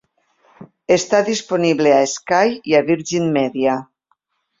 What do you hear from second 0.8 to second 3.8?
Està disponible a Sky i a Virgin Media.